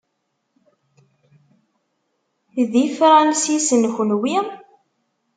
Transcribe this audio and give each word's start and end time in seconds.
D 2.71 2.73
Ifransisen, 2.85 3.83
kenwi? 3.95 4.35